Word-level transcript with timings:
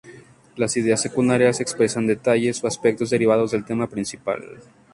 Las 0.55 0.75
ideas 0.77 0.99
secundarias 0.99 1.59
expresan 1.59 2.07
detalles 2.07 2.63
o 2.63 2.67
aspectos 2.67 3.11
derivados 3.11 3.51
del 3.51 3.65
tema 3.65 3.85
principal. 3.85 4.43